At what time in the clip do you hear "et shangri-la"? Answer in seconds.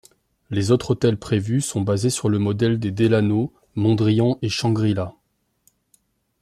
4.41-5.13